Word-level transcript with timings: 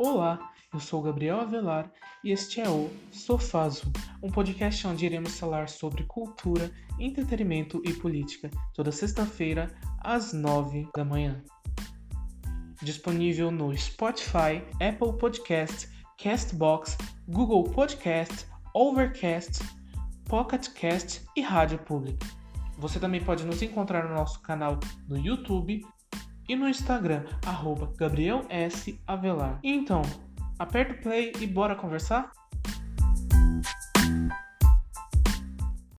Olá, 0.00 0.52
eu 0.72 0.78
sou 0.78 1.02
Gabriel 1.02 1.40
Avelar 1.40 1.90
e 2.22 2.30
este 2.30 2.60
é 2.60 2.68
o 2.68 2.88
Sofazo, 3.10 3.92
um 4.22 4.30
podcast 4.30 4.86
onde 4.86 5.04
iremos 5.04 5.36
falar 5.36 5.68
sobre 5.68 6.04
cultura, 6.04 6.70
entretenimento 7.00 7.82
e 7.84 7.92
política, 7.92 8.48
toda 8.76 8.92
sexta-feira 8.92 9.76
às 9.98 10.32
nove 10.32 10.88
da 10.94 11.04
manhã. 11.04 11.42
Disponível 12.80 13.50
no 13.50 13.76
Spotify, 13.76 14.62
Apple 14.74 15.18
Podcast, 15.18 15.88
Castbox, 16.16 16.96
Google 17.26 17.64
Podcast, 17.64 18.46
Overcast, 18.74 19.64
Pocket 20.26 20.68
Cast 20.74 21.24
e 21.34 21.40
Rádio 21.40 21.78
Pública. 21.80 22.24
Você 22.78 23.00
também 23.00 23.20
pode 23.20 23.44
nos 23.44 23.60
encontrar 23.62 24.08
no 24.08 24.14
nosso 24.14 24.40
canal 24.42 24.78
no 25.08 25.18
YouTube 25.18 25.84
e 26.48 26.56
no 26.56 26.68
Instagram, 26.68 27.24
arroba 27.46 27.92
Gabriel 27.96 28.44
S. 28.48 29.00
Avelar. 29.06 29.60
Então, 29.62 30.02
aperta 30.58 30.94
o 30.94 31.02
play 31.02 31.32
e 31.40 31.46
bora 31.46 31.76
conversar? 31.76 32.32